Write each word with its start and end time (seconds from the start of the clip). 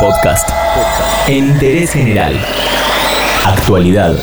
Podcast. 0.00 0.48
Interés 1.28 1.92
general. 1.92 2.34
Actualidad. 3.44 4.16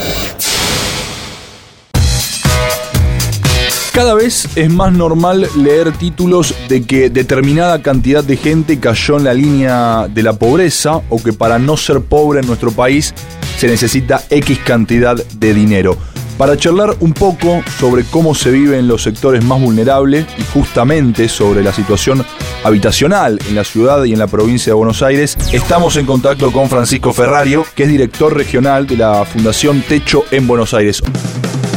Cada 3.93 4.15
vez 4.15 4.49
es 4.55 4.71
más 4.71 4.91
normal 4.91 5.47
leer 5.55 5.91
títulos 5.91 6.55
de 6.67 6.83
que 6.83 7.11
determinada 7.11 7.83
cantidad 7.83 8.23
de 8.23 8.37
gente 8.37 8.79
cayó 8.79 9.17
en 9.17 9.23
la 9.25 9.35
línea 9.35 10.07
de 10.07 10.23
la 10.23 10.33
pobreza 10.33 11.01
o 11.09 11.21
que 11.21 11.31
para 11.31 11.59
no 11.59 11.77
ser 11.77 12.01
pobre 12.01 12.39
en 12.39 12.47
nuestro 12.47 12.71
país 12.71 13.13
se 13.59 13.67
necesita 13.67 14.23
X 14.31 14.57
cantidad 14.65 15.15
de 15.15 15.53
dinero. 15.53 15.95
Para 16.37 16.55
charlar 16.55 16.95
un 16.99 17.13
poco 17.13 17.63
sobre 17.79 18.03
cómo 18.03 18.35
se 18.35 18.51
vive 18.51 18.77
en 18.77 18.87
los 18.87 19.01
sectores 19.01 19.43
más 19.43 19.59
vulnerables 19.59 20.27
y 20.37 20.43
justamente 20.53 21.29
sobre 21.29 21.63
la 21.63 21.73
situación 21.73 22.23
habitacional 22.63 23.39
en 23.49 23.55
la 23.55 23.63
ciudad 23.63 24.03
y 24.03 24.13
en 24.13 24.19
la 24.19 24.27
provincia 24.27 24.69
de 24.69 24.75
Buenos 24.75 25.01
Aires, 25.01 25.35
estamos 25.51 25.95
en 25.97 26.05
contacto 26.05 26.51
con 26.51 26.69
Francisco 26.69 27.11
Ferrario, 27.11 27.65
que 27.75 27.83
es 27.83 27.89
director 27.89 28.35
regional 28.35 28.85
de 28.85 28.97
la 28.97 29.25
Fundación 29.25 29.81
Techo 29.81 30.25
en 30.29 30.45
Buenos 30.45 30.75
Aires. 30.75 31.01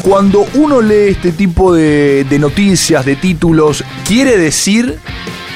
Cuando 0.02 0.46
uno 0.54 0.82
lee 0.82 1.08
este 1.08 1.32
tipo 1.32 1.72
de, 1.72 2.24
de 2.28 2.38
noticias, 2.38 3.06
de 3.06 3.16
títulos, 3.16 3.82
quiere 4.06 4.36
decir 4.36 4.98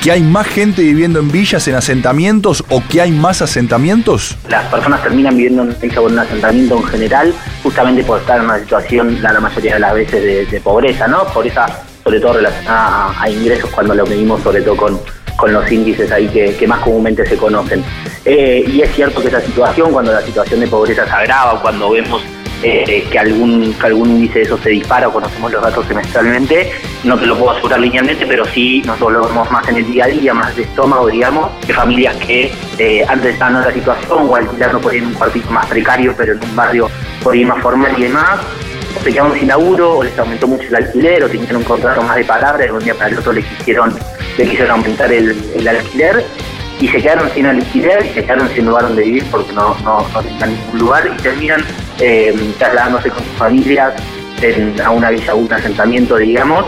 que 0.05 0.13
hay 0.13 0.21
más 0.21 0.47
gente 0.47 0.83
viviendo 0.83 1.19
en 1.19 1.33
villas, 1.33 1.67
en 1.67 1.77
asentamientos 1.77 2.63
o 2.69 2.83
que 2.87 3.01
hay 3.01 3.11
más 3.11 3.41
asentamientos? 3.41 4.37
Las 4.51 4.67
personas 4.67 5.03
terminan 5.03 5.35
viviendo 5.35 5.63
en 5.63 5.99
un 5.99 6.19
asentamiento 6.19 6.77
en 6.77 6.85
general 6.85 7.35
justamente 7.63 8.05
por 8.05 8.21
estar 8.21 8.39
en 8.39 8.45
una 8.45 8.59
situación 8.59 9.23
la, 9.23 9.41
mayoría 9.41 9.75
de 9.75 9.81
las 9.81 9.95
veces 9.95 10.51
de, 10.51 10.61
pobreza, 10.61 11.09
¿no? 11.09 11.25
Pobreza 11.29 11.65
sobre 12.05 12.21
todo 12.21 12.35
relacionada 12.35 13.15
a, 13.19 13.31
ingresos 13.31 13.71
cuando 13.71 13.95
lo 13.95 14.05
medimos 14.05 14.43
sobre 14.43 14.61
todo 14.61 14.77
con, 14.77 15.01
con 15.39 15.55
los 15.55 15.73
índices 15.73 16.13
ahí 16.13 16.29
que, 16.29 16.67
más 16.69 16.81
comúnmente 16.81 17.25
se 17.25 17.39
conocen. 17.39 17.83
Eh, 18.27 18.63
y 18.69 18.83
es 18.83 18.95
cierto 18.95 19.23
que 19.23 19.29
esa 19.29 19.41
situación, 19.41 19.91
cuando 19.91 20.13
la 20.13 20.21
situación 20.21 20.61
de 20.61 20.67
pobreza 20.67 21.07
se 21.07 21.13
agrava, 21.13 21.63
cuando 21.63 21.89
vemos 21.89 22.21
que, 22.65 23.19
algún, 23.19 23.75
algún 23.83 24.11
índice 24.11 24.39
de 24.39 24.45
eso 24.47 24.59
se 24.59 24.71
dispara 24.71 25.09
o 25.09 25.13
conocemos 25.13 25.53
los 25.53 25.63
datos 25.63 25.87
semestralmente, 25.87 26.73
no 27.05 27.19
te 27.19 27.27
lo 27.27 27.37
puedo 27.37 27.53
asegurar 27.53 27.81
linealmente, 27.81 28.27
pero 28.27 28.45
sí 28.47 28.83
nosotros 28.87 29.13
lo 29.13 29.29
vemos 29.29 29.51
más 29.51 29.69
en 29.69 29.77
el 29.77 29.87
día 29.87 30.05
a 30.05 30.09
día, 30.09 30.35
más 30.35 30.57
de 30.57 30.63
estómago, 30.63 31.09
digamos, 31.09 31.51
de 31.67 31.75
familias 31.75 32.17
que 32.17 32.53
eh, 32.79 33.05
antes 33.07 33.35
estaban 33.35 33.55
en 33.55 33.61
otra 33.61 33.75
situación 33.75 34.27
o 34.29 34.37
alquilando 34.37 34.81
por 34.81 34.93
ahí 34.93 34.99
en 34.99 35.07
un 35.07 35.15
cuartito 35.15 35.51
más 35.51 35.67
precario, 35.67 36.15
pero 36.17 36.33
en 36.33 36.43
un 36.43 36.57
barrio 36.57 36.91
por 37.23 37.35
ahí 37.35 37.45
más 37.45 37.61
formal 37.61 37.95
y 37.99 38.03
demás, 38.05 38.41
se 39.03 39.13
quedaron 39.13 39.39
sin 39.39 39.49
laburo 39.49 39.99
o 39.99 40.05
les 40.05 40.19
aumentó 40.19 40.47
mucho 40.47 40.65
el 40.69 40.77
alquiler 40.77 41.25
o 41.25 41.29
tenían 41.29 41.57
un 41.57 41.65
contrato 41.65 42.03
más 42.03 42.17
de 42.17 42.25
palabra 42.25 42.65
y 42.65 42.69
de 42.69 42.73
un 42.73 42.83
día 42.83 42.95
para 42.95 43.11
el 43.11 43.19
otro 43.19 43.33
le 43.33 43.43
quisieron, 43.43 43.95
le 44.39 44.45
quisieron 44.45 44.71
aumentar 44.71 45.13
el, 45.13 45.37
el 45.55 45.69
alquiler 45.69 46.25
y 46.81 46.89
se 46.89 47.01
quedaron 47.01 47.31
sin 47.31 47.47
alquiler 47.47 48.05
y 48.05 48.15
se 48.15 48.25
quedaron 48.25 48.49
sin 48.51 48.67
lugar 48.67 48.85
donde 48.85 49.03
vivir 49.03 49.25
porque 49.31 49.53
no, 49.53 49.77
no, 49.85 50.07
no 50.13 50.23
tenían 50.23 50.51
ningún 50.51 50.81
lugar 50.81 51.11
y 51.13 51.23
terminan 51.23 51.65
eh, 52.01 52.35
trasladándose 52.59 53.11
con 53.11 53.23
sus 53.25 53.33
familias 53.35 53.95
a 54.85 54.91
una 54.91 55.11
villa, 55.11 55.35
un 55.35 55.51
asentamiento, 55.51 56.17
digamos, 56.17 56.67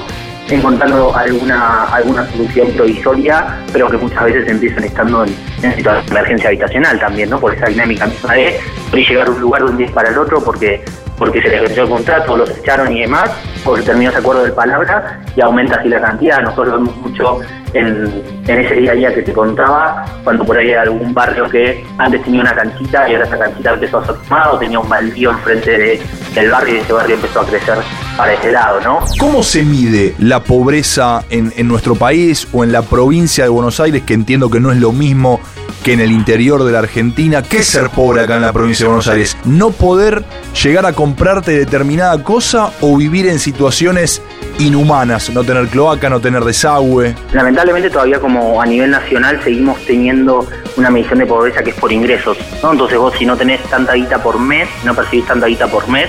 encontrando 0.49 1.15
alguna 1.15 1.85
alguna 1.85 2.27
solución 2.31 2.69
provisoria, 2.73 3.59
pero 3.73 3.91
que 3.91 3.97
muchas 3.99 4.25
veces 4.25 4.49
empiezan 4.49 4.85
estando 4.85 5.25
en, 5.25 5.75
situación 5.75 6.07
de 6.07 6.11
emergencia 6.13 6.49
habitacional 6.49 6.99
también, 7.01 7.31
¿no? 7.31 7.41
Por 7.41 7.55
esa 7.55 7.67
dinámica 7.67 8.07
misma 8.07 8.35
de 8.35 8.59
llegar 8.93 9.27
a 9.27 9.31
un 9.31 9.41
lugar 9.41 9.65
de 9.65 9.71
un 9.71 9.77
día 9.77 9.91
para 9.93 10.11
el 10.11 10.19
otro 10.19 10.43
porque 10.43 10.83
porque 11.19 11.41
se 11.43 11.49
les 11.49 11.63
venció 11.63 11.85
el 11.85 11.91
contrato, 11.91 12.37
los 12.37 12.51
echaron 12.59 12.93
y 12.93 13.01
demás, 13.01 13.31
porque 13.65 13.83
terminó 13.83 14.11
ese 14.11 14.19
acuerdo 14.19 14.45
de 14.45 14.53
palabra 14.53 15.21
y 15.35 15.41
aumenta 15.41 15.77
así 15.77 15.89
la 15.89 16.01
cantidad. 16.01 16.41
Nosotros 16.41 16.75
vemos 16.75 16.97
mucho 16.97 17.41
en, 17.73 18.23
ese 18.47 18.75
día 18.75 18.93
a 18.93 18.95
día 18.95 19.15
que 19.15 19.23
te 19.23 19.33
contaba, 19.33 20.05
cuando 20.25 20.45
por 20.45 20.57
ahí 20.57 20.69
hay 20.69 20.75
algún 20.75 21.13
barrio 21.13 21.49
que 21.49 21.85
antes 21.99 22.23
tenía 22.25 22.43
una 22.43 22.55
canchita 22.55 23.09
y 23.09 23.15
ahora 23.15 23.27
esa 23.27 23.39
canchita 23.39 23.75
empezó 23.75 23.99
a 23.99 24.07
ser 24.07 24.17
tomado, 24.17 24.59
tenía 24.59 24.79
un 24.79 24.89
baldío 24.89 25.31
enfrente 25.31 25.71
de, 25.71 26.03
del 26.35 26.51
barrio 26.51 26.77
y 26.77 26.79
ese 26.79 26.93
barrio 26.93 27.15
empezó 27.17 27.41
a 27.41 27.47
crecer 27.47 27.79
para 28.17 28.35
ese 28.35 28.53
lado, 28.53 28.81
¿no? 28.81 29.01
¿Cómo 29.19 29.43
se 29.43 29.63
mide 29.63 30.15
la 30.19 30.43
pobreza 30.43 31.25
en, 31.31 31.53
en 31.57 31.69
nuestro 31.69 31.95
país 31.95 32.49
o 32.53 32.65
en 32.65 32.73
la 32.73 32.83
provincia 32.83 33.45
de 33.45 33.51
Buenos 33.51 33.81
Aires, 33.81 34.03
que 34.05 34.15
entiendo 34.15 34.51
que 34.51 34.61
no 34.61 34.73
es 34.73 34.79
lo 34.79 34.93
mismo 34.93 35.41
que 35.87 35.93
en 35.93 36.01
el 36.01 36.11
interior 36.11 36.65
de 36.65 36.73
la 36.73 36.81
Argentina. 36.81 37.43
¿Qué 37.43 37.59
es 37.59 37.67
ser 37.69 37.91
pobre 37.91 38.23
acá 38.23 38.35
en 38.35 38.43
la 38.43 38.53
provincia 38.53 38.85
de 38.85 38.89
Buenos 38.89 39.07
Aires? 39.07 39.37
¿No 39.45 39.71
poder 39.71 40.25
llegar 40.61 40.85
a 40.85 40.93
comprarte 40.93 41.53
determinada 41.53 42.21
cosa 42.25 42.73
o 42.81 42.97
vivir 42.97 43.29
en 43.29 43.39
situaciones 43.39 44.21
inhumanas? 44.59 45.31
No 45.31 45.45
tener 45.45 45.69
cloaca, 45.69 46.11
no 46.11 46.19
tener 46.19 46.43
desagüe. 46.45 47.15
Lamentablemente 47.33 47.89
todavía 47.89 48.19
como 48.19 48.61
a 48.61 48.67
nivel 48.67 48.91
nacional 48.91 49.41
seguimos 49.45 49.79
teniendo 49.87 50.49
una 50.77 50.91
medición 50.91 51.21
de 51.21 51.27
pobreza 51.27 51.63
que 51.63 51.71
es 51.71 51.77
por 51.77 51.93
ingresos. 51.93 52.37
¿no? 52.65 52.73
Entonces 52.73 52.99
vos 52.99 53.15
si 53.17 53.25
no 53.25 53.37
tenés 53.37 53.63
tanta 53.71 53.95
guita 53.95 54.21
por 54.21 54.41
mes, 54.41 54.69
no 54.85 54.93
percibís 54.93 55.27
tanta 55.27 55.47
guita 55.47 55.69
por 55.69 55.87
mes, 55.89 56.09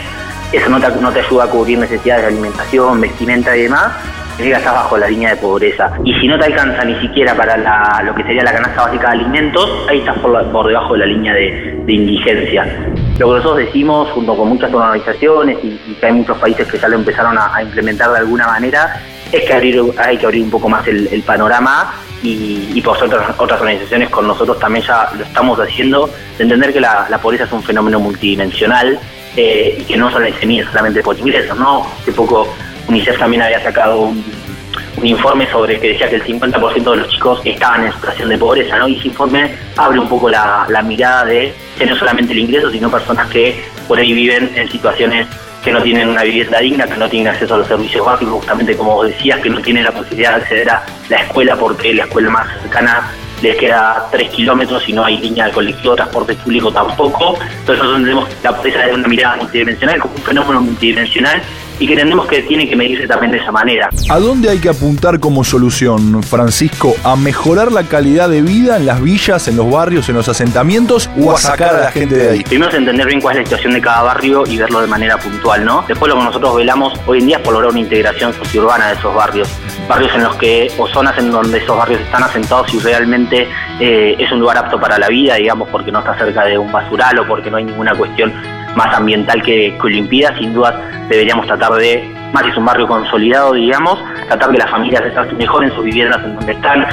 eso 0.52 0.69
no 0.69 0.80
te, 0.80 1.19
ayuda 1.19 1.44
a 1.44 1.47
cubrir 1.47 1.78
necesidades 1.78 2.24
de 2.24 2.28
alimentación, 2.28 3.02
vestimenta 3.02 3.56
y 3.56 3.63
demás 3.63 3.91
llegas 4.44 4.66
abajo 4.66 4.97
la 4.97 5.08
línea 5.08 5.31
de 5.31 5.38
pobreza. 5.38 5.91
Y 6.03 6.13
si 6.19 6.28
no 6.28 6.38
te 6.38 6.46
alcanza 6.46 6.84
ni 6.85 7.00
siquiera 7.00 7.35
para 7.35 8.03
lo 8.03 8.13
que 8.13 8.24
sería 8.24 8.44
la 8.44 8.53
canasta 8.53 8.84
básica 8.84 9.08
de 9.08 9.19
alimentos, 9.19 9.69
ahí 9.90 10.00
estás 10.00 10.18
por, 10.19 10.68
debajo 10.68 10.94
de 10.94 11.00
la 11.00 11.06
línea 11.06 11.34
de, 11.34 11.84
indigencia. 11.88 12.66
Lo 13.18 13.28
que 13.28 13.35
nosotros 13.35 13.58
decimos, 13.58 14.09
junto 14.12 14.35
con 14.35 14.50
muchas 14.50 14.74
organizaciones 14.74 15.58
y, 15.63 15.96
que 16.00 16.06
hay 16.06 16.13
muchos 16.13 16.38
países 16.38 16.68
que 16.68 16.78
ya 16.78 16.88
lo 16.88 16.97
empezaron 16.97 17.38
a, 17.38 17.62
implementar 17.62 18.12
de 18.12 18.19
alguna 18.19 18.46
manera, 18.47 19.02
es 19.31 19.44
que 19.44 19.53
abrir, 19.53 19.81
hay 19.97 20.18
que 20.18 20.25
abrir 20.25 20.44
un 20.44 20.52
poco 20.52 20.69
más 20.69 20.88
el, 20.88 21.24
panorama 21.25 21.94
y, 22.22 22.79
por 22.81 23.02
otras, 23.02 23.34
otras 23.38 23.59
organizaciones 23.59 24.09
con 24.09 24.28
nosotros 24.28 24.59
también 24.59 24.85
ya 24.85 25.09
lo 25.18 25.24
estamos 25.24 25.59
haciendo, 25.59 26.09
de 26.38 26.44
entender 26.44 26.74
que 26.74 26.81
la, 26.81 27.19
pobreza 27.22 27.46
es 27.46 27.52
un 27.52 27.64
fenómeno 27.64 28.00
multidimensional 28.00 29.00
eh, 29.37 29.77
y 29.79 29.83
que 29.83 29.95
no 29.95 30.11
solo 30.11 30.27
se 30.39 30.45
mide 30.47 30.65
solamente 30.65 31.01
por 31.03 31.17
ingresos, 31.17 31.55
¿no? 31.57 31.85
Hace 32.01 32.11
poco 32.11 32.51
UNICEF 32.87 33.19
también 33.19 33.43
había 33.43 33.61
sacado 33.61 34.01
un, 34.01 34.23
informe 35.03 35.47
sobre 35.51 35.79
que 35.79 35.89
decía 35.89 36.09
que 36.09 36.15
el 36.15 36.23
50% 36.23 36.89
de 36.89 36.97
los 36.97 37.09
chicos 37.09 37.39
estaban 37.45 37.85
en 37.85 37.93
situación 37.93 38.29
de 38.29 38.37
pobreza, 38.39 38.79
¿no? 38.79 38.87
Y 38.87 38.95
ese 38.97 39.09
informe 39.09 39.55
abre 39.75 39.99
un 39.99 40.09
poco 40.09 40.27
la, 40.27 40.65
mirada 40.83 41.25
de 41.25 41.53
que 41.77 41.85
no 41.85 41.95
solamente 41.95 42.33
el 42.33 42.39
ingreso, 42.39 42.71
sino 42.71 42.89
personas 42.89 43.29
que 43.29 43.63
por 43.87 43.99
ahí 43.99 44.11
viven 44.13 44.51
en 44.55 44.67
situaciones 44.71 45.27
que 45.63 45.71
no 45.71 45.83
tienen 45.83 46.09
una 46.09 46.23
vivienda 46.23 46.59
digna, 46.59 46.87
que 46.87 46.97
no 46.97 47.07
tienen 47.07 47.27
acceso 47.27 47.53
a 47.53 47.57
los 47.59 47.67
servicios 47.67 48.03
básicos, 48.03 48.33
justamente 48.33 48.75
como 48.75 49.03
decías, 49.03 49.39
que 49.39 49.51
no 49.51 49.61
tienen 49.61 49.83
la 49.83 49.91
posibilidad 49.91 50.31
de 50.31 50.41
acceder 50.41 50.69
a 50.71 50.83
la 51.09 51.17
escuela 51.17 51.55
porque 51.55 51.93
la 51.93 52.05
escuela 52.05 52.31
más 52.31 52.47
cercana 52.63 53.11
les 53.41 53.55
queda 53.57 54.07
3 54.11 54.29
kilómetros 54.29 54.87
y 54.87 54.93
no 54.93 55.05
hay 55.05 55.17
línea 55.17 55.45
de 55.45 55.51
colectivo, 55.51 55.95
transporte 55.95 56.33
público 56.35 56.71
tampoco. 56.71 57.37
Entonces 57.39 57.77
nosotros 57.77 57.97
entendemos 57.97 58.29
la 58.43 58.55
pobreza 58.55 58.79
de 58.79 58.93
una 58.93 59.07
mirada 59.07 59.35
multidimensional 59.37 59.99
como 59.99 60.15
un 60.15 60.21
fenómeno 60.21 60.61
multidimensional 60.61 61.41
y 61.79 61.88
que 61.88 61.93
entendemos 61.93 62.27
que 62.27 62.41
tiene 62.43 62.67
que 62.67 62.75
medirse 62.75 63.07
también 63.07 63.31
de 63.31 63.38
esa 63.38 63.51
manera. 63.51 63.89
¿A 64.09 64.19
dónde 64.19 64.49
hay 64.49 64.59
que 64.59 64.69
apuntar 64.69 65.19
como 65.19 65.43
solución, 65.43 66.23
Francisco? 66.23 66.95
¿A 67.03 67.15
mejorar 67.15 67.71
la 67.71 67.83
calidad 67.83 68.29
de 68.29 68.41
vida 68.41 68.77
en 68.77 68.85
las 68.85 69.01
villas, 69.01 69.47
en 69.47 69.57
los 69.57 69.69
barrios, 69.69 70.09
en 70.09 70.16
los 70.16 70.27
asentamientos 70.27 71.09
o 71.19 71.31
a 71.31 71.37
sacar 71.37 71.75
a 71.75 71.79
la 71.81 71.91
gente 71.91 72.16
de 72.16 72.29
ahí? 72.29 72.43
Primero 72.43 72.69
es 72.69 72.77
entender 72.77 73.07
bien 73.07 73.21
cuál 73.21 73.35
es 73.35 73.41
la 73.41 73.45
situación 73.45 73.73
de 73.73 73.81
cada 73.81 74.03
barrio 74.03 74.43
y 74.47 74.57
verlo 74.57 74.81
de 74.81 74.87
manera 74.87 75.17
puntual, 75.17 75.66
¿no? 75.66 75.83
Después 75.87 76.09
lo 76.09 76.17
que 76.17 76.25
nosotros 76.25 76.55
velamos 76.55 76.93
hoy 77.05 77.19
en 77.19 77.27
día 77.27 77.37
es 77.37 77.43
por 77.43 77.53
lograr 77.53 77.71
una 77.71 77.79
integración 77.79 78.33
sociourbana 78.33 78.87
de 78.87 78.93
esos 78.93 79.13
barrios. 79.13 79.49
Barrios 79.87 80.13
en 80.16 80.23
los 80.23 80.35
que, 80.35 80.71
o 80.77 80.87
zonas 80.87 81.17
en 81.17 81.31
donde 81.31 81.59
esos 81.59 81.77
barrios 81.77 82.01
están 82.01 82.23
asentados 82.23 82.73
y 82.73 82.79
realmente 82.79 83.47
eh, 83.79 84.16
es 84.17 84.31
un 84.31 84.39
lugar 84.39 84.57
apto 84.57 84.79
para 84.79 84.97
la 84.97 85.07
vida, 85.07 85.35
digamos, 85.35 85.69
porque 85.69 85.91
no 85.91 85.99
está 85.99 86.17
cerca 86.17 86.45
de 86.45 86.57
un 86.57 86.71
basural 86.71 87.19
o 87.19 87.27
porque 87.27 87.49
no 87.49 87.57
hay 87.57 87.66
ninguna 87.66 87.93
cuestión 87.93 88.33
más 88.77 88.95
ambiental 88.95 89.41
que, 89.41 89.75
que 89.81 90.27
sin 90.39 90.53
duda 90.53 90.79
deberíamos 91.09 91.47
tratar 91.47 91.73
de, 91.73 92.09
más 92.31 92.45
es 92.45 92.55
un 92.55 92.65
barrio 92.65 92.88
consolidado, 92.88 93.53
digamos, 93.53 93.99
tratar 94.27 94.51
que 94.51 94.57
las 94.57 94.69
familias 94.69 95.03
mejoren 95.38 95.73
sus 95.73 95.83
viviendas 95.83 96.23
en 96.23 96.35
donde 96.35 96.51
están, 96.53 96.85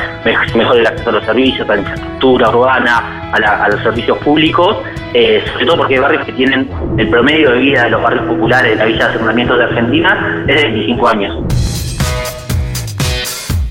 mejore 0.54 0.80
el 0.80 0.86
acceso 0.86 1.10
a 1.10 1.12
los 1.12 1.24
servicios, 1.24 1.68
a 1.68 1.74
la 1.74 1.80
infraestructura 1.80 2.48
urbana, 2.50 3.30
a, 3.32 3.68
los 3.68 3.82
servicios 3.82 4.18
públicos, 4.18 4.78
eh, 5.12 5.44
sobre 5.52 5.66
todo 5.66 5.76
porque 5.78 5.94
hay 5.94 6.00
barrios 6.00 6.24
que 6.24 6.32
tienen 6.32 6.68
el 6.96 7.08
promedio 7.08 7.50
de 7.50 7.58
vida 7.58 7.84
de 7.84 7.90
los 7.90 8.02
barrios 8.02 8.24
populares 8.26 8.70
de 8.70 8.76
la 8.76 8.84
Villa 8.86 9.08
de 9.08 9.14
Asentamientos 9.14 9.58
de 9.58 9.64
Argentina 9.64 10.44
es 10.48 10.56
de 10.56 10.62
25 10.62 11.08
años 11.08 11.83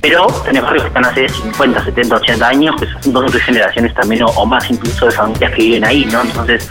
pero 0.04 0.28
barrios 0.28 0.84
que 0.84 0.88
están 0.90 1.06
hace 1.06 1.30
50, 1.30 1.86
70, 1.86 2.16
80 2.18 2.48
años, 2.50 2.76
que 2.78 2.86
son 3.02 3.14
dos 3.14 3.24
o 3.24 3.32
tres 3.32 3.42
generaciones 3.44 3.94
también, 3.94 4.24
o, 4.24 4.46
más 4.46 4.70
incluso 4.70 5.06
de 5.06 5.12
familias 5.14 5.52
que 5.52 5.62
viven 5.62 5.86
ahí, 5.86 6.04
¿no? 6.12 6.22
Entonces, 6.22 6.70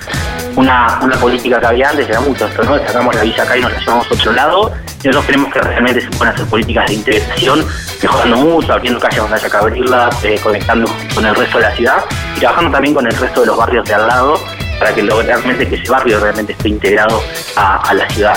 una, 0.54 0.98
una 1.00 1.16
política 1.16 1.58
que 1.58 1.66
había 1.66 1.88
antes 1.88 2.06
era 2.10 2.20
mucho 2.20 2.46
esto, 2.46 2.62
¿no? 2.62 2.76
Sacamos 2.76 3.14
la 3.14 3.22
villa 3.22 3.42
acá 3.42 3.56
y 3.56 3.62
nos 3.62 3.72
la 3.72 3.78
llevamos 3.78 4.06
a 4.10 4.14
otro 4.14 4.32
lado, 4.32 4.72
y 5.02 5.06
nosotros 5.06 5.24
creemos 5.24 5.50
que 5.50 5.60
realmente 5.60 6.00
se 6.02 6.08
pueden 6.10 6.34
hacer 6.34 6.46
políticas 6.46 6.86
de 6.88 6.94
integración, 6.94 7.66
mejorando 8.02 8.36
mucho, 8.36 8.72
abriendo 8.74 9.00
calles 9.00 9.18
donde 9.18 9.36
haya 9.36 9.48
que 9.48 9.56
abrirlas, 9.56 10.24
eh, 10.24 10.40
conectando 10.42 10.92
con 11.14 11.24
el 11.24 11.34
resto 11.34 11.56
de 11.56 11.64
la 11.64 11.74
ciudad, 11.74 12.04
y 12.36 12.40
trabajando 12.40 12.70
también 12.70 12.94
con 12.94 13.06
el 13.06 13.16
resto 13.16 13.40
de 13.40 13.46
los 13.46 13.56
barrios 13.56 13.88
de 13.88 13.94
al 13.94 14.08
lado, 14.08 14.34
para 14.78 14.94
que 14.94 15.00
realmente 15.02 15.66
que 15.66 15.76
ese 15.76 15.90
barrio 15.90 16.20
realmente 16.20 16.52
esté 16.52 16.68
integrado 16.68 17.22
a 17.56 17.94
la 17.94 18.06
ciudad. 18.10 18.36